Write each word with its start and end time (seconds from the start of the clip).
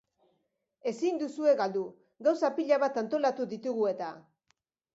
Ezin 0.91 1.19
duzue 1.23 1.53
galdu, 1.59 1.83
gauza 2.29 2.51
pila 2.57 2.81
bat 2.85 2.99
antolatu 3.05 3.47
ditugu 3.55 3.89
eta! 3.95 4.13